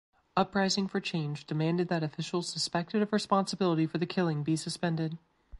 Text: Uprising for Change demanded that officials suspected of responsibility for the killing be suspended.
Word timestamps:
Uprising 0.35 0.87
for 0.87 0.99
Change 0.99 1.45
demanded 1.45 1.87
that 1.89 2.01
officials 2.01 2.49
suspected 2.49 3.03
of 3.03 3.13
responsibility 3.13 3.85
for 3.85 3.99
the 3.99 4.07
killing 4.07 4.41
be 4.41 4.55
suspended. 4.55 5.19